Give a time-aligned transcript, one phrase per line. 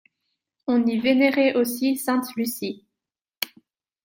[0.65, 2.83] On y vénérait aussi Sainte Lucie.